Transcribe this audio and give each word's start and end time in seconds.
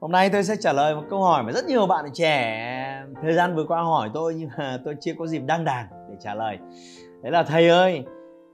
Hôm 0.00 0.12
nay 0.12 0.30
tôi 0.30 0.44
sẽ 0.44 0.56
trả 0.56 0.72
lời 0.72 0.94
một 0.94 1.02
câu 1.10 1.22
hỏi 1.22 1.42
mà 1.42 1.52
rất 1.52 1.64
nhiều 1.64 1.86
bạn 1.86 2.04
trẻ 2.12 3.02
thời 3.22 3.32
gian 3.32 3.54
vừa 3.54 3.64
qua 3.64 3.82
hỏi 3.82 4.10
tôi 4.14 4.34
nhưng 4.34 4.48
mà 4.58 4.78
tôi 4.84 4.96
chưa 5.00 5.12
có 5.18 5.26
dịp 5.26 5.42
đăng 5.46 5.64
đàn 5.64 5.86
để 6.10 6.16
trả 6.20 6.34
lời. 6.34 6.58
Đấy 7.22 7.32
là 7.32 7.42
thầy 7.42 7.68
ơi, 7.68 8.04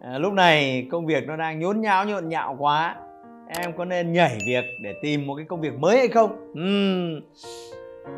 à, 0.00 0.18
lúc 0.18 0.32
này 0.32 0.86
công 0.90 1.06
việc 1.06 1.26
nó 1.26 1.36
đang 1.36 1.60
nhốn 1.60 1.80
nháo 1.80 2.04
nhộn 2.04 2.28
nhạo 2.28 2.56
quá. 2.58 2.96
Em 3.60 3.72
có 3.76 3.84
nên 3.84 4.12
nhảy 4.12 4.38
việc 4.46 4.64
để 4.82 4.94
tìm 5.02 5.26
một 5.26 5.34
cái 5.36 5.46
công 5.48 5.60
việc 5.60 5.74
mới 5.78 5.98
hay 5.98 6.08
không? 6.08 6.30
Uhm. 6.50 7.20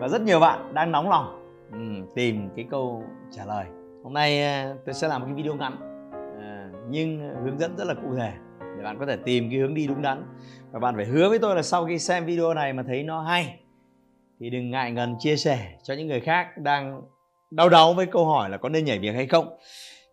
Và 0.00 0.08
rất 0.08 0.22
nhiều 0.22 0.40
bạn 0.40 0.74
đang 0.74 0.92
nóng 0.92 1.10
lòng 1.10 1.40
uhm, 1.76 2.06
tìm 2.14 2.48
cái 2.56 2.66
câu 2.70 3.02
trả 3.30 3.44
lời. 3.44 3.64
Hôm 4.04 4.12
nay 4.12 4.42
à, 4.42 4.74
tôi 4.86 4.94
sẽ 4.94 5.08
làm 5.08 5.20
một 5.20 5.26
cái 5.26 5.34
video 5.34 5.54
ngắn 5.54 5.76
à, 6.40 6.70
nhưng 6.88 7.34
hướng 7.44 7.58
dẫn 7.58 7.76
rất 7.76 7.84
là 7.84 7.94
cụ 7.94 8.14
thể 8.16 8.32
để 8.76 8.84
bạn 8.84 8.98
có 8.98 9.06
thể 9.06 9.16
tìm 9.16 9.50
cái 9.50 9.58
hướng 9.58 9.74
đi 9.74 9.86
đúng 9.86 10.02
đắn. 10.02 10.24
Và 10.70 10.78
bạn 10.78 10.96
phải 10.96 11.04
hứa 11.04 11.28
với 11.28 11.38
tôi 11.38 11.56
là 11.56 11.62
sau 11.62 11.86
khi 11.86 11.98
xem 11.98 12.24
video 12.24 12.54
này 12.54 12.72
mà 12.72 12.82
thấy 12.82 13.02
nó 13.02 13.22
hay 13.22 13.60
thì 14.40 14.50
đừng 14.50 14.70
ngại 14.70 14.92
ngần 14.92 15.14
chia 15.18 15.36
sẻ 15.36 15.58
cho 15.82 15.94
những 15.94 16.08
người 16.08 16.20
khác 16.20 16.58
đang 16.58 17.02
đau 17.50 17.68
đáu 17.68 17.94
với 17.94 18.06
câu 18.06 18.26
hỏi 18.26 18.50
là 18.50 18.56
có 18.56 18.68
nên 18.68 18.84
nhảy 18.84 18.98
việc 18.98 19.14
hay 19.14 19.26
không. 19.26 19.56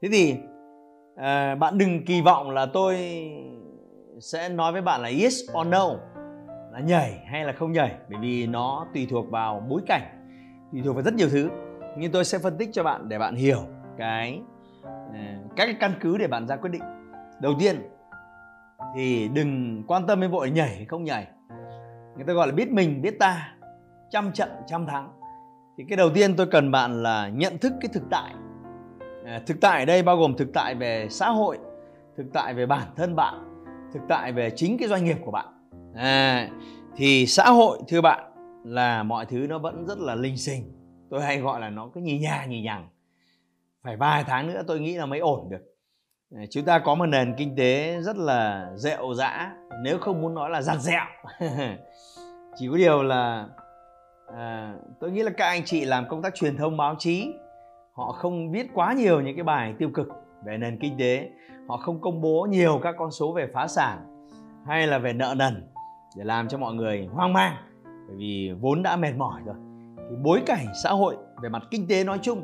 Thế 0.01 0.09
thì 0.11 0.35
à, 1.15 1.55
bạn 1.55 1.77
đừng 1.77 2.05
kỳ 2.05 2.21
vọng 2.21 2.49
là 2.51 2.65
tôi 2.65 2.97
sẽ 4.19 4.49
nói 4.49 4.71
với 4.71 4.81
bạn 4.81 5.01
là 5.01 5.09
yes 5.09 5.39
or 5.59 5.67
no 5.67 5.89
là 6.73 6.79
nhảy 6.79 7.19
hay 7.25 7.45
là 7.45 7.53
không 7.53 7.71
nhảy 7.71 7.91
bởi 8.09 8.19
vì 8.21 8.47
nó 8.47 8.87
tùy 8.93 9.07
thuộc 9.09 9.29
vào 9.29 9.65
bối 9.69 9.81
cảnh 9.87 10.01
tùy 10.71 10.81
thuộc 10.85 10.95
vào 10.95 11.03
rất 11.03 11.13
nhiều 11.13 11.29
thứ. 11.29 11.49
Nhưng 11.97 12.11
tôi 12.11 12.25
sẽ 12.25 12.37
phân 12.37 12.57
tích 12.57 12.69
cho 12.73 12.83
bạn 12.83 13.09
để 13.09 13.19
bạn 13.19 13.35
hiểu 13.35 13.59
cái 13.97 14.39
à, 15.13 15.39
các 15.55 15.65
cái 15.65 15.75
căn 15.79 15.93
cứ 16.01 16.17
để 16.17 16.27
bạn 16.27 16.47
ra 16.47 16.55
quyết 16.55 16.69
định. 16.69 16.81
Đầu 17.41 17.53
tiên 17.59 17.75
thì 18.95 19.27
đừng 19.27 19.83
quan 19.87 20.07
tâm 20.07 20.21
đến 20.21 20.31
vội 20.31 20.49
nhảy 20.49 20.85
không 20.89 21.03
nhảy. 21.03 21.27
Người 22.15 22.25
ta 22.27 22.33
gọi 22.33 22.47
là 22.47 22.53
biết 22.53 22.71
mình 22.71 23.01
biết 23.01 23.19
ta 23.19 23.55
trăm 24.09 24.31
trận 24.33 24.49
trăm 24.67 24.85
thắng. 24.85 25.11
Thì 25.77 25.83
cái 25.89 25.97
đầu 25.97 26.09
tiên 26.09 26.35
tôi 26.35 26.47
cần 26.47 26.71
bạn 26.71 27.03
là 27.03 27.29
nhận 27.29 27.57
thức 27.57 27.73
cái 27.81 27.89
thực 27.93 28.03
tại. 28.11 28.33
À, 29.25 29.41
thực 29.45 29.61
tại 29.61 29.79
ở 29.79 29.85
đây 29.85 30.03
bao 30.03 30.17
gồm 30.17 30.37
thực 30.37 30.53
tại 30.53 30.75
về 30.75 31.07
xã 31.09 31.29
hội 31.29 31.57
thực 32.17 32.25
tại 32.33 32.53
về 32.53 32.65
bản 32.65 32.87
thân 32.95 33.15
bạn 33.15 33.65
thực 33.93 33.99
tại 34.09 34.31
về 34.31 34.49
chính 34.55 34.77
cái 34.77 34.87
doanh 34.87 35.05
nghiệp 35.05 35.17
của 35.25 35.31
bạn. 35.31 35.45
À, 35.95 36.49
thì 36.95 37.25
xã 37.27 37.49
hội 37.49 37.79
thưa 37.87 38.01
bạn 38.01 38.31
là 38.63 39.03
mọi 39.03 39.25
thứ 39.25 39.47
nó 39.49 39.59
vẫn 39.59 39.85
rất 39.85 39.99
là 39.99 40.15
linh 40.15 40.37
sinh. 40.37 40.63
Tôi 41.09 41.21
hay 41.21 41.37
gọi 41.37 41.59
là 41.59 41.69
nó 41.69 41.89
cứ 41.93 42.01
nhì 42.01 42.19
nhà 42.19 42.45
nhì 42.45 42.61
nhằng. 42.61 42.89
Phải 43.83 43.97
vài 43.97 44.23
tháng 44.27 44.47
nữa 44.47 44.63
tôi 44.67 44.79
nghĩ 44.79 44.95
là 44.95 45.05
mới 45.05 45.19
ổn 45.19 45.49
được 45.49 45.70
chúng 46.49 46.65
ta 46.65 46.79
có 46.79 46.95
một 46.95 47.05
nền 47.05 47.35
kinh 47.37 47.55
tế 47.55 48.01
rất 48.01 48.17
là 48.17 48.71
dẹo 48.75 49.13
dã 49.13 49.53
nếu 49.83 49.97
không 49.97 50.21
muốn 50.21 50.33
nói 50.33 50.49
là 50.49 50.61
giặt 50.61 50.79
dẹo. 50.79 51.05
Chỉ 52.55 52.67
có 52.71 52.77
điều 52.77 53.03
là 53.03 53.47
à, 54.37 54.73
tôi 54.99 55.11
nghĩ 55.11 55.23
là 55.23 55.31
các 55.37 55.45
anh 55.45 55.61
chị 55.65 55.85
làm 55.85 56.07
công 56.09 56.21
tác 56.21 56.35
truyền 56.35 56.57
thông 56.57 56.77
báo 56.77 56.95
chí 56.99 57.33
họ 57.93 58.11
không 58.11 58.51
viết 58.51 58.67
quá 58.73 58.93
nhiều 58.93 59.21
những 59.21 59.35
cái 59.35 59.43
bài 59.43 59.73
tiêu 59.79 59.89
cực 59.93 60.07
về 60.45 60.57
nền 60.57 60.79
kinh 60.79 60.97
tế. 60.99 61.29
Họ 61.67 61.77
không 61.77 62.01
công 62.01 62.21
bố 62.21 62.47
nhiều 62.49 62.79
các 62.83 62.95
con 62.97 63.11
số 63.11 63.33
về 63.33 63.47
phá 63.53 63.67
sản 63.67 64.25
hay 64.67 64.87
là 64.87 64.97
về 64.97 65.13
nợ 65.13 65.35
nần 65.37 65.67
để 66.17 66.23
làm 66.23 66.47
cho 66.47 66.57
mọi 66.57 66.73
người 66.73 67.07
hoang 67.13 67.33
mang. 67.33 67.55
Bởi 67.83 68.17
vì 68.17 68.51
vốn 68.61 68.83
đã 68.83 68.95
mệt 68.95 69.13
mỏi 69.17 69.41
rồi. 69.45 69.55
Thì 70.09 70.15
bối 70.23 70.41
cảnh 70.45 70.65
xã 70.83 70.89
hội 70.89 71.17
về 71.41 71.49
mặt 71.49 71.61
kinh 71.71 71.87
tế 71.87 72.03
nói 72.03 72.19
chung 72.21 72.43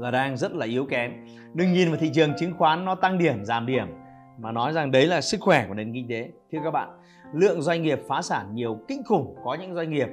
là 0.00 0.10
đang 0.10 0.36
rất 0.36 0.52
là 0.52 0.66
yếu 0.66 0.86
kém. 0.86 1.12
Đừng 1.54 1.72
nhìn 1.72 1.88
vào 1.88 1.96
thị 1.96 2.10
trường 2.14 2.32
chứng 2.38 2.54
khoán 2.58 2.84
nó 2.84 2.94
tăng 2.94 3.18
điểm, 3.18 3.44
giảm 3.44 3.66
điểm. 3.66 3.86
Mà 4.38 4.52
nói 4.52 4.72
rằng 4.72 4.90
đấy 4.90 5.06
là 5.06 5.20
sức 5.20 5.40
khỏe 5.40 5.64
của 5.68 5.74
nền 5.74 5.92
kinh 5.92 6.08
tế. 6.08 6.30
Thưa 6.52 6.58
các 6.64 6.70
bạn, 6.70 6.88
lượng 7.32 7.62
doanh 7.62 7.82
nghiệp 7.82 8.00
phá 8.08 8.22
sản 8.22 8.54
nhiều 8.54 8.78
kinh 8.88 9.02
khủng 9.04 9.36
có 9.44 9.54
những 9.54 9.74
doanh 9.74 9.90
nghiệp 9.90 10.08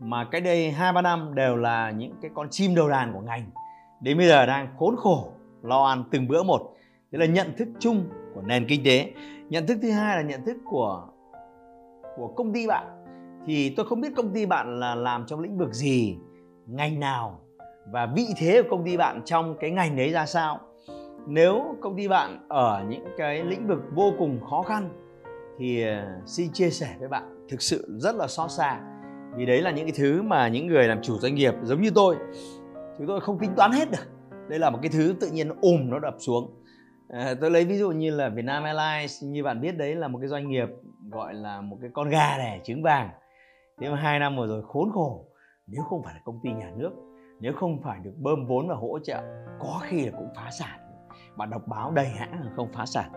mà 0.00 0.24
cái 0.24 0.40
đây 0.40 0.70
hai, 0.70 0.92
ba 0.92 1.02
năm 1.02 1.34
đều 1.34 1.56
là 1.56 1.90
những 1.90 2.14
cái 2.22 2.30
con 2.34 2.48
chim 2.50 2.74
đầu 2.74 2.88
đàn 2.88 3.12
của 3.12 3.20
ngành. 3.20 3.50
Đến 4.00 4.18
bây 4.18 4.28
giờ 4.28 4.46
đang 4.46 4.68
khốn 4.78 4.96
khổ, 4.96 5.32
lo 5.62 5.84
ăn 5.84 6.04
từng 6.10 6.28
bữa 6.28 6.42
một. 6.42 6.76
Đấy 7.10 7.26
là 7.26 7.32
nhận 7.34 7.56
thức 7.56 7.68
chung 7.78 8.04
của 8.34 8.42
nền 8.42 8.66
kinh 8.68 8.84
tế. 8.84 9.12
Nhận 9.48 9.66
thức 9.66 9.78
thứ 9.82 9.90
hai 9.90 10.16
là 10.16 10.22
nhận 10.22 10.44
thức 10.44 10.56
của 10.70 11.08
của 12.16 12.28
công 12.36 12.52
ty 12.52 12.66
bạn. 12.66 12.86
Thì 13.46 13.74
tôi 13.76 13.86
không 13.86 14.00
biết 14.00 14.12
công 14.16 14.32
ty 14.34 14.46
bạn 14.46 14.80
là 14.80 14.94
làm 14.94 15.24
trong 15.26 15.40
lĩnh 15.40 15.58
vực 15.58 15.72
gì, 15.72 16.16
ngành 16.66 17.00
nào 17.00 17.40
và 17.92 18.06
vị 18.06 18.26
thế 18.36 18.62
của 18.62 18.68
công 18.70 18.84
ty 18.84 18.96
bạn 18.96 19.22
trong 19.24 19.56
cái 19.60 19.70
ngành 19.70 19.96
đấy 19.96 20.12
ra 20.12 20.26
sao? 20.26 20.60
Nếu 21.26 21.76
công 21.80 21.96
ty 21.96 22.08
bạn 22.08 22.46
ở 22.48 22.84
những 22.88 23.04
cái 23.18 23.44
lĩnh 23.44 23.66
vực 23.66 23.78
vô 23.94 24.12
cùng 24.18 24.40
khó 24.50 24.62
khăn 24.62 24.88
thì 25.58 25.82
ờ, 25.82 26.04
xin 26.26 26.52
chia 26.52 26.70
sẻ 26.70 26.96
với 26.98 27.08
bạn 27.08 27.46
thực 27.48 27.62
sự 27.62 27.98
rất 27.98 28.16
là 28.16 28.26
xót 28.26 28.50
xa. 28.50 28.80
Vì 29.36 29.46
đấy 29.46 29.62
là 29.62 29.70
những 29.70 29.86
cái 29.86 29.94
thứ 29.96 30.22
mà 30.22 30.48
những 30.48 30.66
người 30.66 30.88
làm 30.88 31.02
chủ 31.02 31.18
doanh 31.18 31.34
nghiệp 31.34 31.54
giống 31.62 31.80
như 31.80 31.90
tôi 31.94 32.16
chúng 32.98 33.06
tôi 33.06 33.20
không 33.20 33.38
tính 33.38 33.50
toán 33.56 33.72
hết 33.72 33.90
được. 33.90 34.06
Đây 34.48 34.58
là 34.58 34.70
một 34.70 34.78
cái 34.82 34.90
thứ 34.94 35.14
tự 35.20 35.30
nhiên 35.30 35.48
ùm 35.60 35.90
nó 35.90 35.98
đập 35.98 36.14
xuống. 36.18 36.62
À, 37.08 37.34
tôi 37.40 37.50
lấy 37.50 37.64
ví 37.64 37.78
dụ 37.78 37.90
như 37.90 38.10
là 38.10 38.28
Vietnam 38.28 38.64
Airlines 38.64 39.24
như 39.24 39.42
bạn 39.44 39.60
biết 39.60 39.76
đấy 39.76 39.94
là 39.94 40.08
một 40.08 40.18
cái 40.18 40.28
doanh 40.28 40.48
nghiệp 40.48 40.68
gọi 41.10 41.34
là 41.34 41.60
một 41.60 41.78
cái 41.80 41.90
con 41.94 42.08
gà 42.08 42.38
đẻ 42.38 42.60
trứng 42.64 42.82
vàng. 42.82 43.10
Thế 43.80 43.90
mà 43.90 43.96
hai 43.96 44.18
năm 44.18 44.36
vừa 44.36 44.46
rồi 44.46 44.62
khốn 44.66 44.90
khổ 44.92 45.26
nếu 45.66 45.82
không 45.82 46.02
phải 46.04 46.14
là 46.14 46.20
công 46.24 46.40
ty 46.42 46.52
nhà 46.52 46.70
nước 46.76 46.90
nếu 47.42 47.52
không 47.52 47.82
phải 47.82 48.00
được 48.02 48.12
bơm 48.18 48.46
vốn 48.46 48.68
và 48.68 48.74
hỗ 48.74 48.98
trợ, 48.98 49.22
có 49.60 49.80
khi 49.82 50.04
là 50.04 50.10
cũng 50.18 50.28
phá 50.36 50.50
sản. 50.50 50.78
Bạn 51.36 51.50
đọc 51.50 51.62
báo 51.66 51.90
đầy 51.90 52.06
hãng 52.06 52.44
không 52.56 52.68
phá 52.72 52.86
sản. 52.86 53.10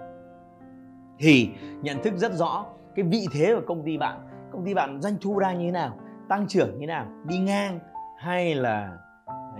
Thì 1.19 1.49
nhận 1.81 2.03
thức 2.03 2.13
rất 2.17 2.33
rõ 2.33 2.65
cái 2.95 3.05
vị 3.05 3.27
thế 3.31 3.55
của 3.55 3.61
công 3.67 3.83
ty 3.85 3.97
bạn. 3.97 4.27
Công 4.51 4.65
ty 4.65 4.73
bạn 4.73 5.01
doanh 5.01 5.17
thu 5.21 5.39
ra 5.39 5.53
như 5.53 5.65
thế 5.65 5.71
nào, 5.71 5.97
tăng 6.29 6.47
trưởng 6.47 6.71
như 6.73 6.79
thế 6.79 6.85
nào, 6.85 7.07
đi 7.25 7.37
ngang 7.37 7.79
hay 8.17 8.55
là 8.55 8.97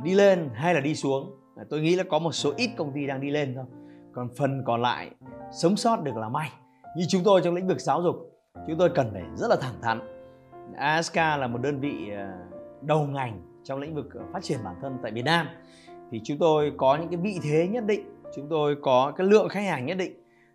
đi 0.03 0.13
lên 0.13 0.49
hay 0.53 0.73
là 0.73 0.79
đi 0.79 0.95
xuống. 0.95 1.31
Tôi 1.69 1.81
nghĩ 1.81 1.95
là 1.95 2.03
có 2.09 2.19
một 2.19 2.31
số 2.31 2.53
ít 2.57 2.69
công 2.77 2.93
ty 2.93 3.07
đang 3.07 3.21
đi 3.21 3.29
lên 3.29 3.53
thôi. 3.55 3.65
Còn 4.13 4.29
phần 4.37 4.63
còn 4.65 4.81
lại, 4.81 5.11
sống 5.51 5.75
sót 5.75 6.03
được 6.03 6.17
là 6.17 6.29
may. 6.29 6.49
Như 6.97 7.05
chúng 7.07 7.21
tôi 7.25 7.41
trong 7.43 7.55
lĩnh 7.55 7.67
vực 7.67 7.79
giáo 7.79 8.01
dục, 8.01 8.15
chúng 8.67 8.77
tôi 8.77 8.89
cần 8.89 9.09
phải 9.13 9.23
rất 9.35 9.47
là 9.49 9.55
thẳng 9.61 9.81
thắn. 9.81 9.99
ASK 10.77 11.15
là 11.15 11.47
một 11.47 11.61
đơn 11.61 11.79
vị 11.79 12.09
ờ, 12.15 12.27
đầu 12.81 13.03
ngành 13.03 13.54
trong 13.65 13.79
lĩnh 13.79 13.95
vực 13.95 14.05
ờ, 14.13 14.21
phát 14.33 14.43
triển 14.43 14.59
bản 14.63 14.75
thân 14.81 14.97
tại 15.03 15.11
Việt 15.11 15.25
Nam. 15.25 15.47
Thì 16.11 16.21
chúng 16.23 16.37
tôi 16.37 16.71
có 16.77 16.97
những 16.97 17.09
cái 17.09 17.17
vị 17.17 17.39
thế 17.43 17.67
nhất 17.67 17.83
định 17.87 18.15
chúng 18.35 18.47
tôi 18.49 18.75
có 18.81 19.13
cái 19.17 19.27
lượng 19.27 19.49
khách 19.49 19.63
hàng 19.63 19.85
nhất 19.85 19.97
định 19.97 20.13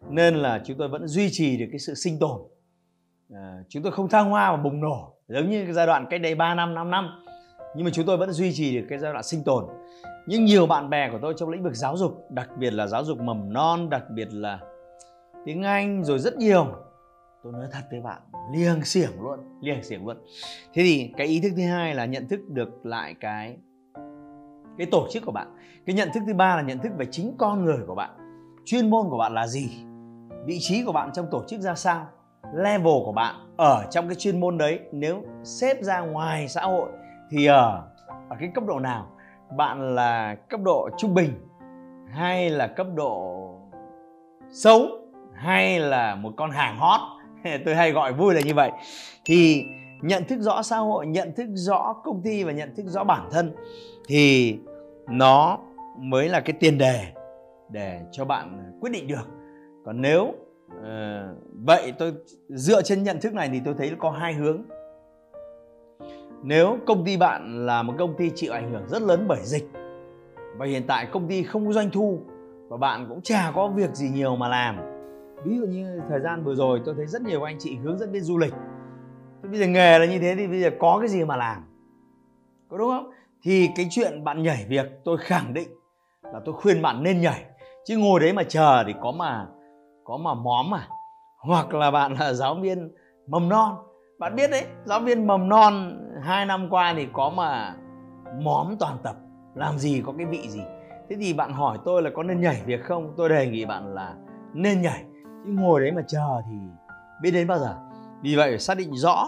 nên 0.09 0.34
là 0.34 0.60
chúng 0.65 0.78
tôi 0.78 0.88
vẫn 0.88 1.06
duy 1.06 1.28
trì 1.32 1.56
được 1.56 1.66
cái 1.71 1.78
sự 1.78 1.94
sinh 1.94 2.19
tồn. 2.19 2.41
À, 3.34 3.56
chúng 3.69 3.82
tôi 3.82 3.93
không 3.93 4.09
thăng 4.09 4.31
hoa 4.31 4.50
và 4.50 4.56
bùng 4.56 4.81
nổ 4.81 5.15
giống 5.28 5.50
như 5.50 5.65
cái 5.65 5.72
giai 5.72 5.87
đoạn 5.87 6.06
cách 6.10 6.21
đây 6.21 6.34
3 6.34 6.54
năm 6.54 6.75
5 6.75 6.91
năm 6.91 7.25
nhưng 7.76 7.84
mà 7.84 7.91
chúng 7.94 8.06
tôi 8.06 8.16
vẫn 8.16 8.32
duy 8.32 8.53
trì 8.53 8.78
được 8.81 8.87
cái 8.88 8.98
giai 8.98 9.12
đoạn 9.12 9.25
sinh 9.25 9.44
tồn. 9.44 9.65
Nhưng 10.27 10.44
nhiều 10.44 10.66
bạn 10.66 10.91
bè 10.91 11.10
của 11.12 11.19
tôi 11.22 11.34
trong 11.37 11.48
lĩnh 11.48 11.62
vực 11.62 11.75
giáo 11.75 11.97
dục 11.97 12.27
đặc 12.31 12.48
biệt 12.59 12.71
là 12.71 12.87
giáo 12.87 13.04
dục 13.04 13.21
mầm 13.21 13.53
non 13.53 13.91
đặc 13.91 14.04
biệt 14.10 14.28
là 14.32 14.60
tiếng 15.45 15.63
Anh 15.63 16.04
rồi 16.04 16.18
rất 16.18 16.36
nhiều 16.36 16.66
tôi 17.42 17.53
nói 17.53 17.66
thật 17.72 17.81
với 17.91 18.01
bạn 18.01 18.22
liềng 18.53 18.84
xiểng 18.84 19.22
luôn. 19.22 19.39
Liềng 19.60 19.83
xiểng 19.83 20.07
luôn. 20.07 20.16
Thế 20.75 20.83
thì 20.83 21.13
cái 21.16 21.27
ý 21.27 21.41
thức 21.41 21.53
thứ 21.57 21.63
hai 21.63 21.95
là 21.95 22.04
nhận 22.04 22.28
thức 22.28 22.41
được 22.48 22.87
lại 22.87 23.15
cái 23.21 23.57
cái 24.78 24.87
tổ 24.91 25.07
chức 25.10 25.22
của 25.27 25.33
bạn. 25.33 25.57
Cái 25.87 25.97
nhận 25.97 26.09
thức 26.15 26.22
thứ 26.27 26.34
ba 26.34 26.57
là 26.57 26.63
nhận 26.63 26.78
thức 26.78 26.92
về 26.97 27.07
chính 27.10 27.34
con 27.39 27.65
người 27.65 27.78
của 27.87 27.95
bạn. 27.95 28.10
Chuyên 28.65 28.91
môn 28.91 29.07
của 29.10 29.19
bạn 29.19 29.34
là 29.34 29.47
gì? 29.47 29.84
Vị 30.47 30.59
trí 30.60 30.84
của 30.84 30.92
bạn 30.92 31.10
trong 31.13 31.27
tổ 31.31 31.45
chức 31.47 31.60
ra 31.60 31.75
sao? 31.75 32.07
Level 32.54 33.04
của 33.04 33.13
bạn 33.13 33.34
ở 33.57 33.87
trong 33.91 34.09
cái 34.09 34.15
chuyên 34.15 34.41
môn 34.41 34.59
đấy, 34.59 34.81
nếu 34.92 35.22
xếp 35.45 35.83
ra 35.83 36.01
ngoài 36.01 36.48
xã 36.48 36.63
hội 36.63 36.91
thì 37.31 37.47
ở 37.47 37.89
ở 38.28 38.37
cái 38.41 38.51
cấp 38.54 38.65
độ 38.66 38.78
nào? 38.78 39.07
Bạn 39.57 39.95
là 39.95 40.34
cấp 40.34 40.60
độ 40.65 40.89
trung 40.98 41.15
bình 41.15 41.33
hay 42.13 42.51
là 42.51 42.66
cấp 42.66 42.87
độ 42.95 43.47
xấu 44.51 44.83
hay 45.34 45.81
là 45.81 46.15
một 46.15 46.33
con 46.37 46.51
hàng 46.51 46.77
hot? 46.78 47.01
tôi 47.65 47.75
hay 47.75 47.92
gọi 47.92 48.13
vui 48.13 48.34
là 48.34 48.41
như 48.41 48.54
vậy. 48.54 48.71
Thì 49.25 49.65
nhận 50.03 50.25
thức 50.25 50.41
rõ 50.41 50.63
xã 50.63 50.77
hội 50.77 51.07
nhận 51.07 51.33
thức 51.33 51.47
rõ 51.54 51.95
công 52.04 52.22
ty 52.25 52.45
và 52.45 52.53
nhận 52.53 52.75
thức 52.75 52.87
rõ 52.87 53.04
bản 53.04 53.28
thân 53.31 53.54
thì 54.09 54.57
nó 55.09 55.59
mới 55.98 56.28
là 56.28 56.41
cái 56.41 56.57
tiền 56.60 56.78
đề 56.78 57.07
để 57.71 58.01
cho 58.13 58.25
bạn 58.25 58.72
quyết 58.81 58.91
định 58.92 59.07
được. 59.07 59.28
Còn 59.84 60.01
nếu 60.01 60.22
uh, 60.22 61.37
vậy 61.65 61.92
tôi 61.98 62.13
dựa 62.48 62.83
trên 62.83 63.03
nhận 63.03 63.21
thức 63.21 63.34
này 63.34 63.48
thì 63.53 63.60
tôi 63.65 63.75
thấy 63.78 63.92
có 63.98 64.10
hai 64.10 64.33
hướng. 64.33 64.63
Nếu 66.42 66.78
công 66.87 67.04
ty 67.04 67.16
bạn 67.16 67.66
là 67.66 67.83
một 67.83 67.95
công 67.98 68.15
ty 68.19 68.31
chịu 68.34 68.53
ảnh 68.53 68.72
hưởng 68.72 68.89
rất 68.89 69.03
lớn 69.03 69.25
bởi 69.28 69.41
dịch 69.42 69.69
và 70.57 70.66
hiện 70.66 70.83
tại 70.87 71.07
công 71.13 71.28
ty 71.28 71.42
không 71.42 71.66
có 71.66 71.72
doanh 71.72 71.91
thu 71.91 72.21
và 72.69 72.77
bạn 72.77 73.07
cũng 73.09 73.22
chả 73.22 73.53
có 73.54 73.69
việc 73.69 73.95
gì 73.95 74.09
nhiều 74.09 74.37
mà 74.37 74.48
làm 74.48 75.00
ví 75.45 75.57
dụ 75.57 75.66
như 75.66 76.01
thời 76.09 76.21
gian 76.21 76.45
vừa 76.45 76.54
rồi 76.54 76.83
tôi 76.84 76.95
thấy 76.95 77.07
rất 77.07 77.22
nhiều 77.22 77.42
anh 77.42 77.57
chị 77.59 77.77
hướng 77.77 77.98
dẫn 77.98 78.13
viên 78.13 78.22
du 78.22 78.39
lịch. 78.39 78.54
Thì 79.42 79.48
bây 79.48 79.59
giờ 79.59 79.66
nghề 79.66 79.98
là 79.98 80.07
như 80.07 80.19
thế 80.19 80.34
thì 80.39 80.47
bây 80.47 80.60
giờ 80.60 80.71
có 80.78 80.98
cái 80.98 81.09
gì 81.09 81.25
mà 81.25 81.37
làm? 81.37 81.63
Có 82.69 82.78
đúng 82.78 82.91
không? 82.91 83.10
Thì 83.42 83.69
cái 83.77 83.87
chuyện 83.91 84.25
bạn 84.25 84.42
nhảy 84.42 84.66
việc 84.69 84.87
tôi 85.04 85.19
khẳng 85.19 85.54
định 85.54 85.69
là 86.22 86.41
tôi 86.45 86.54
khuyên 86.54 86.83
bạn 86.83 87.03
nên 87.03 87.21
nhảy. 87.21 87.45
Chứ 87.84 87.98
ngồi 87.98 88.21
đấy 88.21 88.33
mà 88.33 88.42
chờ 88.42 88.84
thì 88.87 88.95
có 89.01 89.13
mà 89.13 89.47
có 90.04 90.16
mà 90.16 90.34
móm 90.34 90.75
à? 90.75 90.89
Hoặc 91.39 91.75
là 91.75 91.91
bạn 91.91 92.15
là 92.15 92.33
giáo 92.33 92.54
viên 92.54 92.91
mầm 93.27 93.48
non. 93.48 93.77
Bạn 94.19 94.37
biết 94.37 94.51
đấy, 94.51 94.65
giáo 94.84 95.01
viên 95.01 95.27
mầm 95.27 95.48
non 95.48 96.01
hai 96.22 96.47
năm 96.47 96.69
qua 96.71 96.95
thì 96.97 97.07
có 97.13 97.31
mà 97.31 97.77
móm 98.42 98.77
toàn 98.81 98.97
tập. 99.03 99.16
Làm 99.54 99.78
gì 99.78 100.03
có 100.07 100.13
cái 100.19 100.27
vị 100.27 100.48
gì? 100.48 100.63
Thế 101.09 101.16
thì 101.21 101.33
bạn 101.34 101.53
hỏi 101.53 101.78
tôi 101.84 102.03
là 102.03 102.10
có 102.15 102.22
nên 102.22 102.41
nhảy 102.41 102.63
việc 102.66 102.84
không? 102.84 103.15
Tôi 103.16 103.28
đề 103.28 103.47
nghị 103.47 103.65
bạn 103.65 103.95
là 103.95 104.15
nên 104.54 104.83
nhảy 104.83 105.04
chứ 105.45 105.51
ngồi 105.53 105.81
đấy 105.81 105.92
mà 105.92 106.03
chờ 106.07 106.42
thì 106.51 106.57
biết 107.22 107.31
đến 107.31 107.47
bao 107.47 107.59
giờ. 107.59 107.77
Vì 108.22 108.37
vậy 108.37 108.51
phải 108.51 108.59
xác 108.59 108.78
định 108.78 108.95
rõ 108.95 109.27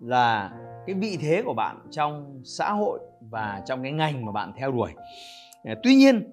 là 0.00 0.50
cái 0.86 0.94
vị 0.94 1.18
thế 1.20 1.42
của 1.42 1.54
bạn 1.54 1.76
trong 1.90 2.40
xã 2.44 2.72
hội 2.72 3.00
và 3.30 3.62
trong 3.66 3.82
cái 3.82 3.92
ngành 3.92 4.24
mà 4.26 4.32
bạn 4.32 4.52
theo 4.56 4.72
đuổi. 4.72 4.90
Ờ, 5.64 5.74
tuy 5.82 5.94
nhiên, 5.94 6.30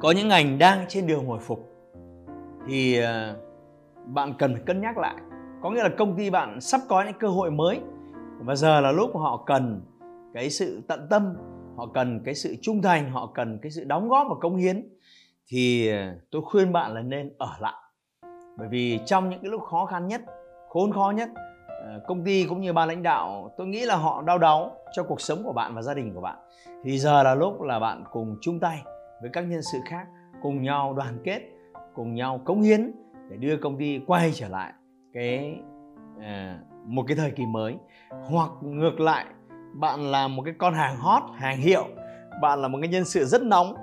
có 0.00 0.10
những 0.10 0.28
ngành 0.28 0.58
đang 0.58 0.84
trên 0.88 1.06
đường 1.06 1.26
hồi 1.26 1.38
phục 1.38 1.72
thì 2.66 2.98
ờ, 2.98 3.36
bạn 4.06 4.34
cần 4.38 4.52
phải 4.52 4.62
cân 4.66 4.80
nhắc 4.80 4.98
lại. 4.98 5.14
Có 5.62 5.70
nghĩa 5.70 5.82
là 5.82 5.90
công 5.98 6.16
ty 6.16 6.30
bạn 6.30 6.60
sắp 6.60 6.80
có 6.88 7.02
những 7.02 7.18
cơ 7.20 7.28
hội 7.28 7.50
mới 7.50 7.80
và 8.38 8.54
giờ 8.54 8.80
là 8.80 8.92
lúc 8.92 9.10
họ 9.16 9.42
cần 9.46 9.82
cái 10.34 10.50
sự 10.50 10.82
tận 10.88 11.06
tâm, 11.10 11.34
họ 11.76 11.86
cần 11.94 12.20
cái 12.24 12.34
sự 12.34 12.56
trung 12.62 12.82
thành, 12.82 13.10
họ 13.10 13.32
cần 13.34 13.58
cái 13.62 13.70
sự 13.70 13.84
đóng 13.84 14.08
góp 14.08 14.26
và 14.30 14.34
cống 14.40 14.56
hiến 14.56 14.88
thì 15.46 15.88
ờ, 15.88 16.14
tôi 16.30 16.42
khuyên 16.44 16.72
bạn 16.72 16.94
là 16.94 17.02
nên 17.02 17.32
ở 17.38 17.50
lại 17.60 17.74
bởi 18.58 18.68
vì 18.68 19.00
trong 19.06 19.30
những 19.30 19.40
cái 19.42 19.50
lúc 19.50 19.62
khó 19.62 19.86
khăn 19.86 20.08
nhất, 20.08 20.20
khốn 20.68 20.92
khó 20.92 21.12
nhất 21.16 21.28
ờ, 21.66 22.00
công 22.06 22.24
ty 22.24 22.46
cũng 22.48 22.60
như 22.60 22.72
ban 22.72 22.88
lãnh 22.88 23.02
đạo, 23.02 23.50
tôi 23.56 23.66
nghĩ 23.66 23.84
là 23.84 23.96
họ 23.96 24.22
đau 24.22 24.38
đáu 24.38 24.76
cho 24.92 25.02
cuộc 25.02 25.20
sống 25.20 25.38
của 25.44 25.52
bạn 25.52 25.74
và 25.74 25.82
gia 25.82 25.94
đình 25.94 26.14
của 26.14 26.20
bạn. 26.20 26.38
Thì 26.84 26.98
giờ 26.98 27.22
là 27.22 27.34
lúc 27.34 27.62
là 27.62 27.78
bạn 27.78 28.04
cùng 28.12 28.36
chung 28.40 28.60
tay 28.60 28.82
với 29.20 29.30
các 29.32 29.40
nhân 29.40 29.62
sự 29.62 29.78
khác, 29.86 30.06
cùng 30.42 30.62
nhau 30.62 30.94
đoàn 30.94 31.18
kết, 31.24 31.40
cùng 31.94 32.14
nhau 32.14 32.40
cống 32.44 32.62
hiến 32.62 32.92
để 33.30 33.36
đưa 33.36 33.56
công 33.56 33.78
ty 33.78 34.00
quay 34.06 34.32
trở 34.34 34.48
lại 34.48 34.72
cái 35.12 35.56
ờ, 36.20 36.58
một 36.84 37.04
cái 37.08 37.16
thời 37.16 37.30
kỳ 37.30 37.46
mới. 37.46 37.76
Hoặc 38.30 38.50
ngược 38.60 39.00
lại, 39.00 39.24
bạn 39.74 40.00
là 40.00 40.28
một 40.28 40.42
cái 40.44 40.54
con 40.58 40.74
hàng 40.74 40.96
hot, 40.96 41.22
hàng 41.34 41.58
hiệu, 41.58 41.84
bạn 42.42 42.62
là 42.62 42.68
một 42.68 42.78
cái 42.80 42.88
nhân 42.88 43.04
sự 43.04 43.24
rất 43.24 43.42
nóng 43.42 43.74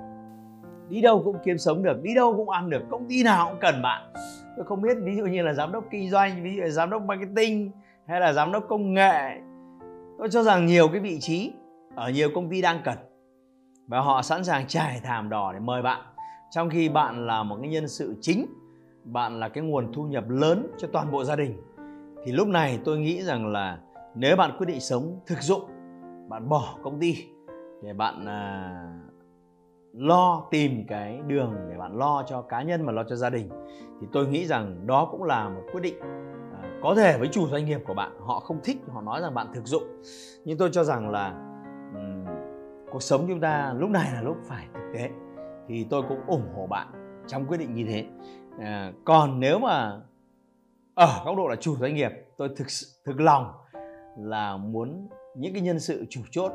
đi 0.88 1.00
đâu 1.00 1.22
cũng 1.24 1.36
kiếm 1.44 1.58
sống 1.58 1.82
được 1.82 2.02
đi 2.02 2.14
đâu 2.14 2.36
cũng 2.36 2.50
ăn 2.50 2.70
được 2.70 2.82
công 2.90 3.08
ty 3.08 3.22
nào 3.22 3.48
cũng 3.50 3.58
cần 3.60 3.82
bạn. 3.82 4.12
Tôi 4.56 4.66
không 4.66 4.82
biết 4.82 4.96
ví 5.02 5.16
dụ 5.16 5.24
như 5.24 5.42
là 5.42 5.52
giám 5.52 5.72
đốc 5.72 5.84
kinh 5.90 6.10
doanh 6.10 6.42
ví 6.42 6.56
dụ 6.56 6.62
là 6.62 6.68
giám 6.68 6.90
đốc 6.90 7.02
marketing 7.02 7.70
hay 8.06 8.20
là 8.20 8.32
giám 8.32 8.52
đốc 8.52 8.64
công 8.68 8.94
nghệ. 8.94 9.40
Tôi 10.18 10.28
cho 10.30 10.42
rằng 10.42 10.66
nhiều 10.66 10.88
cái 10.88 11.00
vị 11.00 11.20
trí 11.20 11.52
ở 11.94 12.10
nhiều 12.10 12.28
công 12.34 12.50
ty 12.50 12.62
đang 12.62 12.80
cần 12.84 12.98
và 13.86 14.00
họ 14.00 14.22
sẵn 14.22 14.44
sàng 14.44 14.66
trải 14.66 15.00
thảm 15.04 15.28
đỏ 15.28 15.52
để 15.52 15.58
mời 15.58 15.82
bạn. 15.82 16.00
Trong 16.50 16.70
khi 16.70 16.88
bạn 16.88 17.26
là 17.26 17.42
một 17.42 17.56
cái 17.60 17.70
nhân 17.70 17.88
sự 17.88 18.14
chính 18.20 18.46
bạn 19.04 19.40
là 19.40 19.48
cái 19.48 19.64
nguồn 19.64 19.92
thu 19.92 20.02
nhập 20.02 20.24
lớn 20.28 20.66
cho 20.78 20.88
toàn 20.92 21.10
bộ 21.10 21.24
gia 21.24 21.36
đình 21.36 21.56
thì 22.24 22.32
lúc 22.32 22.48
này 22.48 22.78
tôi 22.84 22.98
nghĩ 22.98 23.22
rằng 23.22 23.46
là 23.46 23.78
nếu 24.14 24.36
bạn 24.36 24.56
quyết 24.58 24.66
định 24.66 24.80
sống 24.80 25.20
thực 25.26 25.42
dụng 25.42 25.62
bạn 26.28 26.48
bỏ 26.48 26.78
công 26.82 27.00
ty 27.00 27.16
để 27.82 27.92
bạn 27.92 28.26
à, 28.26 28.72
lo 29.96 30.48
tìm 30.50 30.84
cái 30.88 31.20
đường 31.26 31.54
để 31.70 31.76
bạn 31.78 31.98
lo 31.98 32.24
cho 32.26 32.42
cá 32.42 32.62
nhân 32.62 32.86
mà 32.86 32.92
lo 32.92 33.04
cho 33.04 33.16
gia 33.16 33.30
đình 33.30 33.48
thì 34.00 34.06
tôi 34.12 34.26
nghĩ 34.26 34.46
rằng 34.46 34.86
đó 34.86 35.08
cũng 35.10 35.22
là 35.22 35.48
một 35.48 35.62
quyết 35.72 35.80
định 35.80 36.00
à, 36.62 36.80
có 36.82 36.94
thể 36.94 37.18
với 37.18 37.28
chủ 37.28 37.48
doanh 37.48 37.64
nghiệp 37.64 37.80
của 37.86 37.94
bạn. 37.94 38.12
Họ 38.20 38.40
không 38.40 38.60
thích 38.64 38.76
họ 38.92 39.00
nói 39.00 39.20
rằng 39.20 39.34
bạn 39.34 39.46
thực 39.54 39.66
dụng. 39.66 39.82
Nhưng 40.44 40.58
tôi 40.58 40.70
cho 40.72 40.84
rằng 40.84 41.10
là 41.10 41.28
um, 41.94 42.24
cuộc 42.92 43.02
sống 43.02 43.24
chúng 43.28 43.40
ta 43.40 43.74
lúc 43.76 43.90
này 43.90 44.12
là 44.12 44.22
lúc 44.22 44.36
phải 44.44 44.66
thực 44.74 44.92
tế. 44.94 45.10
Thì 45.68 45.86
tôi 45.90 46.02
cũng 46.08 46.20
ủng 46.26 46.48
hộ 46.56 46.66
bạn 46.66 46.86
trong 47.26 47.46
quyết 47.46 47.58
định 47.58 47.74
như 47.74 47.84
thế. 47.88 48.06
À, 48.58 48.92
còn 49.04 49.40
nếu 49.40 49.58
mà 49.58 50.00
ở 50.94 51.22
góc 51.24 51.36
độ 51.36 51.48
là 51.48 51.56
chủ 51.56 51.76
doanh 51.76 51.94
nghiệp 51.94 52.12
tôi 52.36 52.48
thực 52.56 52.66
thực 53.04 53.20
lòng 53.20 53.52
là 54.18 54.56
muốn 54.56 55.08
những 55.36 55.52
cái 55.52 55.62
nhân 55.62 55.80
sự 55.80 56.06
chủ 56.10 56.20
chốt 56.30 56.52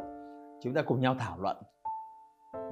chúng 0.63 0.73
ta 0.73 0.81
cùng 0.81 0.99
nhau 0.99 1.15
thảo 1.19 1.38
luận 1.39 1.57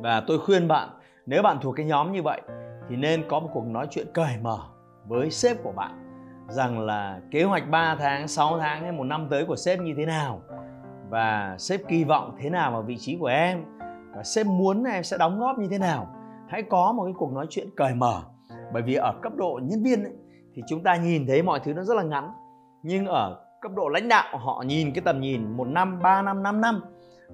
và 0.01 0.23
tôi 0.27 0.39
khuyên 0.39 0.67
bạn 0.67 0.89
nếu 1.25 1.41
bạn 1.41 1.57
thuộc 1.61 1.75
cái 1.75 1.85
nhóm 1.85 2.11
như 2.11 2.23
vậy 2.23 2.41
thì 2.89 2.95
nên 2.95 3.23
có 3.29 3.39
một 3.39 3.49
cuộc 3.53 3.65
nói 3.65 3.87
chuyện 3.89 4.07
cởi 4.13 4.37
mở 4.41 4.57
với 5.07 5.31
sếp 5.31 5.63
của 5.63 5.71
bạn 5.71 6.09
rằng 6.49 6.79
là 6.79 7.19
kế 7.31 7.43
hoạch 7.43 7.69
3 7.69 7.95
tháng, 7.99 8.27
6 8.27 8.59
tháng 8.59 8.81
hay 8.81 8.91
một 8.91 9.03
năm 9.03 9.27
tới 9.29 9.45
của 9.45 9.55
sếp 9.55 9.79
như 9.79 9.93
thế 9.97 10.05
nào. 10.05 10.41
Và 11.09 11.55
sếp 11.59 11.81
kỳ 11.87 12.03
vọng 12.03 12.35
thế 12.39 12.49
nào 12.49 12.71
vào 12.71 12.81
vị 12.81 12.97
trí 12.97 13.17
của 13.19 13.27
em. 13.27 13.65
Và 14.15 14.23
sếp 14.23 14.45
muốn 14.45 14.83
em 14.83 15.03
sẽ 15.03 15.17
đóng 15.17 15.39
góp 15.39 15.59
như 15.59 15.67
thế 15.71 15.77
nào. 15.77 16.07
Hãy 16.47 16.63
có 16.63 16.91
một 16.91 17.03
cái 17.03 17.13
cuộc 17.17 17.31
nói 17.31 17.45
chuyện 17.49 17.69
cởi 17.77 17.93
mở. 17.93 18.21
Bởi 18.73 18.81
vì 18.81 18.95
ở 18.95 19.13
cấp 19.21 19.35
độ 19.35 19.59
nhân 19.63 19.83
viên 19.83 20.03
ấy, 20.03 20.13
thì 20.55 20.61
chúng 20.67 20.83
ta 20.83 20.95
nhìn 20.95 21.27
thấy 21.27 21.41
mọi 21.41 21.59
thứ 21.59 21.73
nó 21.73 21.83
rất 21.83 21.97
là 21.97 22.03
ngắn. 22.03 22.31
Nhưng 22.83 23.05
ở 23.05 23.45
cấp 23.61 23.71
độ 23.75 23.89
lãnh 23.89 24.07
đạo 24.07 24.37
họ 24.37 24.63
nhìn 24.67 24.93
cái 24.93 25.01
tầm 25.05 25.21
nhìn 25.21 25.57
một 25.57 25.67
năm 25.67 25.99
ba 26.01 26.21
năm 26.21 26.43
năm 26.43 26.61
năm 26.61 26.81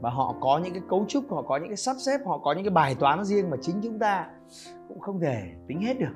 và 0.02 0.10
họ 0.10 0.36
có 0.42 0.58
những 0.64 0.74
cái 0.74 0.82
cấu 0.90 1.06
trúc, 1.08 1.24
họ 1.32 1.42
có 1.42 1.58
những 1.58 1.68
cái 1.68 1.78
sắp 1.78 1.96
xếp, 2.06 2.18
họ 2.26 2.38
có 2.38 2.54
những 2.54 2.64
cái 2.64 2.72
bài 2.72 2.96
toán 3.00 3.24
riêng 3.24 3.50
mà 3.50 3.58
chính 3.62 3.76
chúng 3.84 4.00
ta 4.00 4.28
cũng 4.88 5.00
không 5.00 5.20
thể 5.20 5.44
tính 5.68 5.82
hết 5.82 6.00
được. 6.00 6.14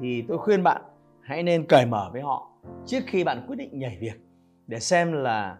Thì 0.00 0.24
tôi 0.28 0.38
khuyên 0.38 0.62
bạn, 0.62 0.82
hãy 1.22 1.42
nên 1.42 1.66
cởi 1.66 1.86
mở 1.86 2.10
với 2.12 2.22
họ 2.22 2.50
trước 2.86 3.00
khi 3.06 3.24
bạn 3.24 3.44
quyết 3.48 3.56
định 3.56 3.78
nhảy 3.78 3.98
việc, 4.00 4.20
để 4.66 4.78
xem 4.78 5.12
là 5.12 5.58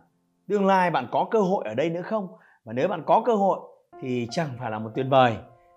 tương 0.49 0.67
lai 0.67 0.91
bạn 0.91 1.09
có 1.13 1.29
cơ 1.31 1.41
hội 1.41 1.65
ở 1.69 1.75
đây 1.75 1.91
nữa 1.91 2.03
không. 2.03 2.29
Và 2.65 2.73
nếu 2.73 2.89
bạn 2.89 3.03
có 3.07 3.23
cơ 3.27 3.35
hội 3.35 3.59
thì 4.01 4.29
chẳng 4.31 4.49
phải 4.59 4.71
là 4.71 4.79
một 4.79 4.91
tuyệt 4.95 5.07
vời. 5.11 5.37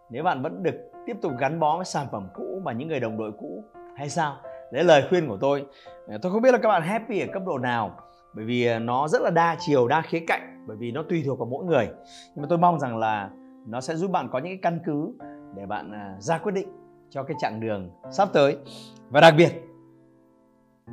Nếu 0.10 0.24
bạn 0.24 0.42
vẫn 0.42 0.64
được 0.64 0.76
tiếp 1.06 1.18
tục 1.22 1.32
gắn 1.40 1.60
bó 1.60 1.76
với 1.76 1.86
sản 1.86 2.08
phẩm 2.12 2.28
cũ 2.36 2.62
và 2.64 2.72
những 2.72 2.88
người 2.88 3.00
đồng 3.00 3.18
đội 3.18 3.32
cũ 3.40 3.64
hay 3.96 4.10
sao? 4.10 4.36
Đấy 4.72 4.84
lời 4.84 5.04
khuyên 5.10 5.28
của 5.28 5.38
tôi. 5.42 5.66
Tôi 6.22 6.32
không 6.32 6.42
biết 6.42 6.52
là 6.52 6.58
các 6.58 6.70
bạn 6.70 6.82
happy 6.82 7.20
ở 7.20 7.28
cấp 7.34 7.44
độ 7.46 7.58
nào, 7.58 7.98
bởi 8.34 8.46
vì 8.46 8.66
ờ, 8.66 8.80
nó 8.80 9.08
rất 9.08 9.22
là 9.22 9.30
đa 9.30 9.56
chiều, 9.60 9.88
đa 9.88 10.02
khía 10.02 10.24
cạnh 10.28 10.57
bởi 10.68 10.78
vì 10.78 10.92
nó 10.92 11.04
tùy 11.04 11.24
thuộc 11.26 11.40
vào 11.40 11.48
mỗi 11.48 11.66
người. 11.66 11.88
Nhưng 12.36 12.42
mà 12.42 12.48
tôi 12.50 12.58
mong 12.58 12.80
rằng 12.80 12.98
là 12.98 13.30
nó 13.68 13.82
sẽ 13.82 13.96
giúp 13.96 14.12
bạn 14.12 14.30
có 14.32 14.40
những 14.40 14.52
cái 14.52 14.60
căn 14.62 14.80
cứ 14.86 15.14
để 15.56 15.66
bạn 15.66 15.92
à, 15.92 16.16
ra 16.20 16.38
quyết 16.38 16.52
định 16.52 16.68
cho 17.10 17.24
cái 17.24 17.38
chặng 17.40 17.60
đường 17.60 17.90
sắp 18.12 18.30
tới. 18.34 18.58
Và 19.10 19.22
đặc 19.22 19.34
biệt 19.38 19.64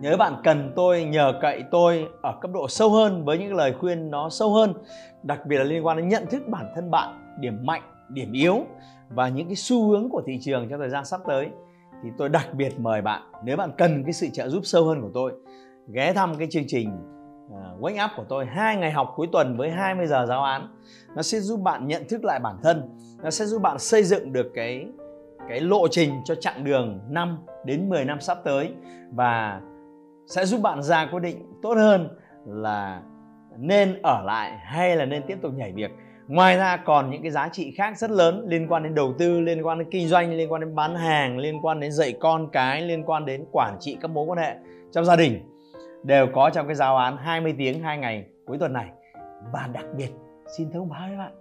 nếu 0.01 0.17
bạn 0.17 0.41
cần 0.45 0.73
tôi 0.77 1.05
nhờ 1.05 1.33
cậy 1.41 1.65
tôi 1.71 2.09
ở 2.23 2.39
cấp 2.41 2.51
độ 2.55 2.69
sâu 2.69 2.91
hơn 2.91 3.25
với 3.25 3.39
những 3.39 3.55
lời 3.55 3.75
khuyên 3.81 4.11
nó 4.11 4.29
sâu 4.29 4.53
hơn 4.53 4.75
đặc 5.23 5.47
biệt 5.47 5.59
là 5.59 5.65
liên 5.65 5.87
quan 5.87 5.97
đến 5.97 6.09
nhận 6.09 6.27
thức 6.27 6.43
bản 6.49 6.73
thân 6.75 6.91
bạn 6.91 7.37
điểm 7.41 7.67
mạnh 7.67 7.83
điểm 8.09 8.33
yếu 8.33 8.57
và 9.09 9.29
những 9.29 9.47
cái 9.47 9.57
xu 9.57 9.89
hướng 9.89 10.09
của 10.09 10.23
thị 10.27 10.39
trường 10.41 10.69
trong 10.69 10.81
thời 10.81 10.91
gian 10.91 11.05
sắp 11.05 11.21
tới. 11.27 11.49
Thì 12.03 12.11
tôi 12.19 12.29
đặc 12.29 12.55
biệt 12.55 12.81
mời 12.81 13.03
bạn 13.03 13.23
nếu 13.45 13.57
bạn 13.57 13.71
cần 13.79 14.05
cái 14.05 14.13
sự 14.13 14.27
trợ 14.33 14.49
giúp 14.49 14.61
sâu 14.65 14.85
hơn 14.85 15.03
của 15.03 15.11
tôi 15.15 15.33
ghé 15.89 16.13
thăm 16.13 16.35
cái 16.39 16.49
chương 16.51 16.65
trình 16.67 17.14
À, 17.53 17.71
wake 17.81 18.05
Up 18.05 18.11
của 18.17 18.25
tôi 18.29 18.47
hai 18.47 18.77
ngày 18.77 18.91
học 18.91 19.13
cuối 19.17 19.29
tuần 19.33 19.57
với 19.57 19.71
20 19.71 20.07
giờ 20.07 20.27
giáo 20.29 20.43
án. 20.43 20.69
Nó 21.17 21.23
sẽ 21.23 21.41
giúp 21.41 21.61
bạn 21.61 21.89
nhận 21.89 22.09
thức 22.09 22.25
lại 22.25 22.41
bản 22.41 22.57
thân. 22.63 22.99
Nó 23.23 23.31
sẽ 23.31 23.45
giúp 23.45 23.63
bạn 23.63 23.79
xây 23.79 24.03
dựng 24.03 24.33
được 24.33 24.51
cái 24.55 24.87
cái 25.49 25.61
lộ 25.61 25.89
trình 25.89 26.11
cho 26.25 26.35
chặng 26.35 26.65
đường 26.65 27.01
5 27.09 27.39
đến 27.65 27.89
10 27.89 28.05
năm 28.05 28.21
sắp 28.21 28.39
tới 28.45 28.73
và 29.13 29.61
sẽ 30.27 30.45
giúp 30.45 30.61
bạn 30.63 30.83
ra 30.83 31.07
quyết 31.07 31.21
định 31.21 31.53
tốt 31.63 31.75
hơn 31.75 32.09
là 32.47 33.03
nên 33.59 34.03
ở 34.03 34.23
lại 34.25 34.59
hay 34.65 34.97
là 34.97 35.05
nên 35.05 35.23
tiếp 35.27 35.39
tục 35.43 35.53
nhảy 35.55 35.73
việc. 35.73 35.91
Ngoài 36.29 36.57
ra 36.57 36.77
còn 36.77 37.11
những 37.11 37.23
cái 37.23 37.31
giá 37.31 37.49
trị 37.49 37.75
khác 37.77 37.99
rất 37.99 38.11
lớn 38.11 38.45
liên 38.49 38.67
quan 38.69 38.83
đến 38.83 38.95
đầu 38.95 39.15
tư, 39.19 39.41
liên 39.41 39.67
quan 39.67 39.79
đến 39.79 39.89
kinh 39.91 40.09
doanh, 40.09 40.33
liên 40.33 40.53
quan 40.53 40.61
đến 40.61 40.75
bán 40.75 40.95
hàng, 40.95 41.39
liên 41.39 41.61
quan 41.63 41.81
đến 41.81 41.93
dạy 41.93 42.15
con 42.21 42.49
cái, 42.53 42.83
liên 42.83 43.05
quan 43.05 43.27
đến 43.27 43.45
quản 43.53 43.77
trị 43.81 43.99
các 44.01 44.11
mối 44.11 44.27
quan 44.27 44.39
hệ 44.39 44.57
trong 44.93 45.05
gia 45.05 45.17
đình 45.17 45.54
đều 46.05 46.27
có 46.35 46.51
trong 46.51 46.67
cái 46.67 46.75
giáo 46.75 46.97
án 46.97 47.17
20 47.17 47.55
tiếng 47.59 47.83
2 47.83 47.99
ngày 47.99 48.25
cuối 48.47 48.59
tuần 48.59 48.73
này. 48.73 48.87
Và 49.53 49.69
đặc 49.73 49.85
biệt 49.97 50.11
xin 50.57 50.71
thông 50.71 50.89
báo 50.89 51.09
với 51.09 51.17
bạn 51.17 51.33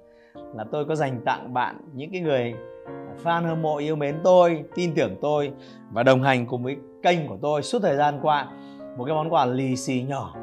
là 0.56 0.66
tôi 0.72 0.86
có 0.86 0.96
dành 0.96 1.22
tặng 1.26 1.54
bạn 1.54 1.78
những 1.94 2.12
cái 2.12 2.22
người 2.22 2.54
fan 3.24 3.48
hâm 3.48 3.62
mộ 3.62 3.78
yêu 3.78 3.96
mến 3.96 4.20
tôi 4.24 4.64
tin 4.76 4.94
tưởng 4.96 5.16
tôi 5.22 5.52
và 5.92 6.04
đồng 6.04 6.24
hành 6.24 6.46
cùng 6.46 6.64
với 6.64 6.78
kênh 7.04 7.28
của 7.28 7.38
tôi 7.42 7.62
suốt 7.62 7.80
thời 7.82 7.96
gian 7.96 8.20
qua. 8.22 8.48
Một 8.98 9.06
cái 9.06 9.16
món 9.16 9.34
quà 9.34 9.46
lì 9.46 9.76
xì 9.76 10.06
nhỏ. 10.08 10.36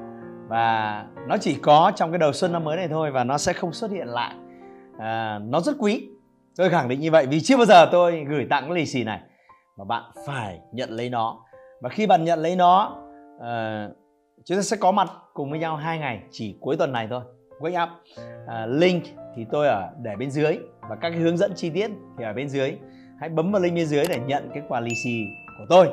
Và 0.49 1.05
nó 1.29 1.37
chỉ 1.41 1.55
có 1.55 1.93
trong 1.97 2.13
cái 2.13 2.19
đầu 2.19 2.33
xuân 2.33 2.53
năm 2.53 2.65
mới 2.65 2.77
này 2.77 2.89
thôi 2.89 3.11
và 3.11 3.25
nó 3.25 3.39
sẽ 3.39 3.53
không 3.53 3.73
xuất 3.73 3.91
hiện 3.91 4.07
lại. 4.09 4.35
À, 4.99 5.39
nó 5.39 5.61
rất 5.61 5.77
quý. 5.79 6.09
Tôi 6.57 6.71
khẳng 6.71 6.89
định 6.89 7.01
như 7.01 7.11
vậy 7.11 7.27
vì 7.27 7.41
chưa 7.41 7.57
bao 7.57 7.67
giờ 7.67 7.89
tôi 7.93 8.25
gửi 8.29 8.47
tặng 8.51 8.65
cái 8.65 8.75
lì 8.75 8.87
xì 8.87 9.05
này. 9.05 9.21
Mà 9.79 9.85
bạn 9.85 10.03
phải 10.27 10.61
nhận 10.73 10.91
lấy 10.91 11.11
nó. 11.11 11.39
Và 11.81 11.89
khi 11.89 12.07
bạn 12.07 12.25
nhận 12.25 12.39
lấy 12.39 12.57
nó 12.57 12.97
uh, 13.37 14.00
chúng 14.45 14.59
ta 14.59 14.63
sẽ 14.63 14.77
có 14.77 14.93
mặt 14.93 15.11
cùng 15.35 15.51
với 15.51 15.59
nhau 15.59 15.77
hai 15.77 15.99
ngày 15.99 16.23
chỉ 16.31 16.57
cuối 16.61 16.77
tuần 16.77 16.93
này 16.93 17.07
thôi. 17.11 17.23
Wake 17.61 17.85
Up 17.85 17.89
à, 18.47 18.67
link 18.67 19.05
thì 19.37 19.47
tôi 19.51 19.67
ở 19.67 19.91
để 20.03 20.17
bên 20.17 20.31
dưới 20.31 20.59
và 20.81 20.97
các 20.97 21.11
cái 21.11 21.19
hướng 21.19 21.37
dẫn 21.37 21.53
chi 21.57 21.71
tiết 21.71 21.91
thì 22.19 22.25
ở 22.25 22.33
bên 22.33 22.49
dưới. 22.49 22.77
Hãy 23.21 23.29
bấm 23.29 23.53
vào 23.53 23.63
link 23.63 23.75
bên 23.75 23.87
dưới 23.87 24.05
để 24.09 24.21
nhận 24.27 24.51
cái 24.55 24.63
quà 24.69 24.81
lì 24.81 24.95
xì 25.05 25.25
của 25.59 25.65
tôi. 25.69 25.89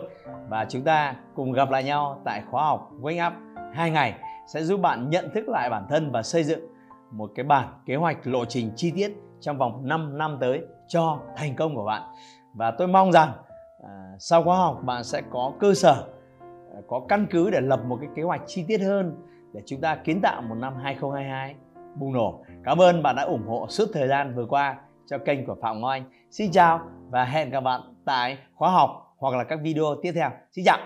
Và 0.49 0.65
chúng 0.69 0.83
ta 0.83 1.15
cùng 1.35 1.51
gặp 1.51 1.69
lại 1.69 1.83
nhau 1.83 2.21
tại 2.25 2.41
khóa 2.51 2.65
học 2.65 2.91
Wake 3.01 3.27
Up 3.27 3.33
hai 3.73 3.91
ngày 3.91 4.13
sẽ 4.47 4.63
giúp 4.63 4.79
bạn 4.79 5.09
nhận 5.09 5.29
thức 5.33 5.49
lại 5.49 5.69
bản 5.69 5.85
thân 5.89 6.11
và 6.11 6.23
xây 6.23 6.43
dựng 6.43 6.59
một 7.11 7.31
cái 7.35 7.45
bản 7.45 7.67
kế 7.85 7.95
hoạch 7.95 8.27
lộ 8.27 8.45
trình 8.45 8.71
chi 8.75 8.91
tiết 8.91 9.11
trong 9.39 9.57
vòng 9.57 9.87
5 9.87 10.17
năm 10.17 10.37
tới 10.41 10.61
cho 10.87 11.19
thành 11.35 11.55
công 11.55 11.75
của 11.75 11.85
bạn. 11.85 12.01
Và 12.53 12.71
tôi 12.71 12.87
mong 12.87 13.11
rằng 13.11 13.31
à, 13.83 13.89
sau 14.19 14.43
khóa 14.43 14.57
học 14.57 14.79
bạn 14.83 15.03
sẽ 15.03 15.21
có 15.31 15.53
cơ 15.59 15.73
sở 15.73 16.03
có 16.87 17.05
căn 17.09 17.27
cứ 17.31 17.49
để 17.49 17.61
lập 17.61 17.79
một 17.87 17.97
cái 18.01 18.09
kế 18.15 18.21
hoạch 18.21 18.41
chi 18.47 18.65
tiết 18.67 18.81
hơn 18.81 19.15
để 19.53 19.61
chúng 19.65 19.81
ta 19.81 19.95
kiến 19.95 20.21
tạo 20.21 20.41
một 20.41 20.55
năm 20.55 20.73
2022 20.83 21.55
bùng 21.95 22.13
nổ. 22.13 22.43
Cảm 22.63 22.81
ơn 22.81 23.03
bạn 23.03 23.15
đã 23.15 23.23
ủng 23.23 23.47
hộ 23.47 23.67
suốt 23.69 23.85
thời 23.93 24.07
gian 24.07 24.35
vừa 24.35 24.45
qua 24.45 24.75
cho 25.09 25.17
kênh 25.17 25.45
của 25.45 25.55
Phạm 25.61 25.81
Ngọc 25.81 25.91
Anh. 25.91 26.03
Xin 26.31 26.51
chào 26.51 26.79
và 27.09 27.25
hẹn 27.25 27.49
gặp 27.49 27.59
bạn 27.59 27.81
tại 28.05 28.37
khóa 28.55 28.71
học 28.71 29.15
hoặc 29.17 29.35
là 29.35 29.43
các 29.43 29.59
video 29.63 29.95
tiếp 30.01 30.11
theo. 30.15 30.29
Xin 30.51 30.65
chào. 30.65 30.77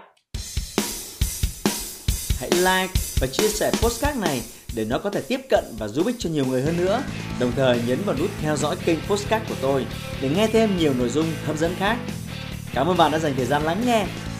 Hãy 2.39 2.49
like 2.51 2.93
và 3.21 3.27
chia 3.31 3.47
sẻ 3.47 3.71
postcard 3.83 4.21
này 4.21 4.41
để 4.75 4.85
nó 4.89 4.99
có 4.99 5.09
thể 5.09 5.21
tiếp 5.27 5.41
cận 5.49 5.63
và 5.79 5.87
giúp 5.87 6.05
ích 6.05 6.15
cho 6.19 6.29
nhiều 6.29 6.45
người 6.45 6.61
hơn 6.61 6.77
nữa. 6.77 7.01
Đồng 7.39 7.51
thời 7.55 7.81
nhấn 7.87 7.99
vào 8.05 8.15
nút 8.19 8.29
theo 8.41 8.55
dõi 8.55 8.75
kênh 8.85 8.99
postcard 9.09 9.49
của 9.49 9.55
tôi 9.61 9.85
để 10.21 10.29
nghe 10.35 10.47
thêm 10.47 10.69
nhiều 10.77 10.93
nội 10.99 11.09
dung 11.09 11.25
hấp 11.45 11.57
dẫn 11.57 11.71
khác. 11.75 11.97
Cảm 12.73 12.87
ơn 12.87 12.97
bạn 12.97 13.11
đã 13.11 13.19
dành 13.19 13.33
thời 13.35 13.45
gian 13.45 13.61
lắng 13.63 13.77
nghe. 13.85 14.05